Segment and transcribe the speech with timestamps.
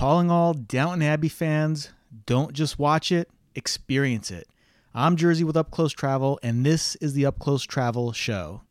[0.00, 1.90] Calling all Downton Abbey fans,
[2.24, 4.48] don't just watch it, experience it.
[4.94, 8.62] I'm Jersey with Up Close Travel, and this is the Up Close Travel Show.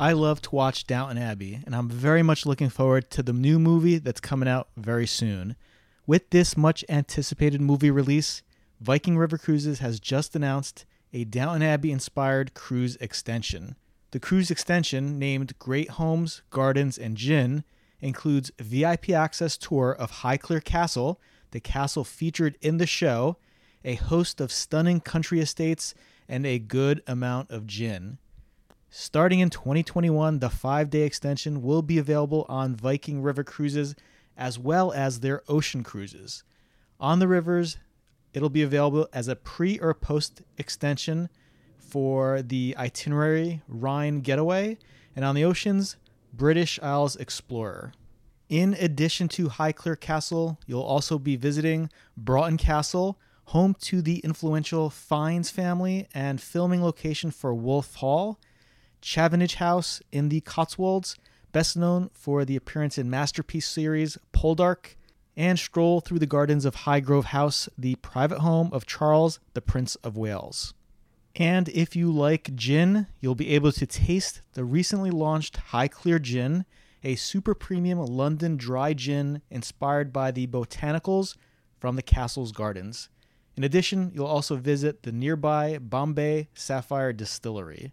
[0.00, 3.60] I love to watch Downton Abbey, and I'm very much looking forward to the new
[3.60, 5.54] movie that's coming out very soon.
[6.08, 8.42] With this much anticipated movie release,
[8.80, 13.76] Viking River Cruises has just announced a Downton Abbey inspired cruise extension.
[14.10, 17.62] The cruise extension, named Great Homes, Gardens, and Gin,
[18.00, 23.36] includes VIP access tour of Highclere Castle, the castle featured in the show,
[23.84, 25.94] a host of stunning country estates,
[26.28, 28.18] and a good amount of gin.
[28.90, 33.94] Starting in 2021, the five day extension will be available on Viking River cruises
[34.36, 36.44] as well as their ocean cruises.
[37.00, 37.78] On the rivers,
[38.32, 41.28] it'll be available as a pre or post extension
[41.78, 44.78] for the itinerary Rhine Getaway,
[45.14, 45.96] and on the oceans,
[46.36, 47.92] British Isles Explorer.
[48.48, 54.90] In addition to Highclere Castle, you'll also be visiting Broughton Castle, home to the influential
[54.90, 58.38] Fiennes family and filming location for Wolf Hall,
[59.00, 61.16] Chavenage House in the Cotswolds,
[61.52, 64.96] best known for the appearance in masterpiece series Poldark,
[65.36, 69.96] and stroll through the gardens of Highgrove House, the private home of Charles, the Prince
[69.96, 70.74] of Wales.
[71.38, 76.64] And if you like gin, you'll be able to taste the recently launched Highclere Gin,
[77.04, 81.36] a super premium London dry gin inspired by the botanicals
[81.78, 83.10] from the castle's gardens.
[83.54, 87.92] In addition, you'll also visit the nearby Bombay Sapphire Distillery.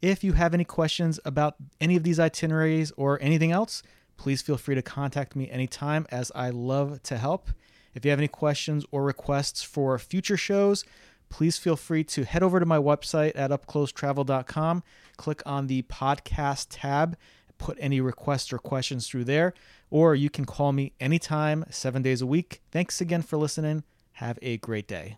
[0.00, 3.82] If you have any questions about any of these itineraries or anything else,
[4.16, 7.50] please feel free to contact me anytime as I love to help.
[7.94, 10.84] If you have any questions or requests for future shows,
[11.32, 14.82] please feel free to head over to my website at upclosetravel.com,
[15.16, 17.16] click on the podcast tab,
[17.56, 19.54] put any requests or questions through there,
[19.90, 22.60] or you can call me anytime, seven days a week.
[22.70, 23.82] Thanks again for listening.
[24.12, 25.16] Have a great day.